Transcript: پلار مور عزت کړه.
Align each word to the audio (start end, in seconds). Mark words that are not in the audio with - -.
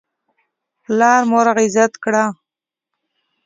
پلار 0.83 1.21
مور 1.29 1.47
عزت 1.61 1.93
کړه. 2.03 2.23